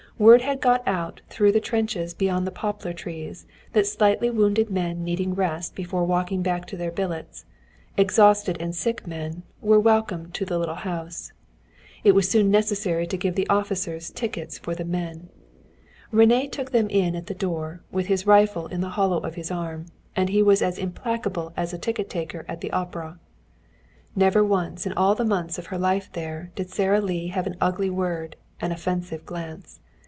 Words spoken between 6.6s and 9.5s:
to their billets, exhausted and sick men,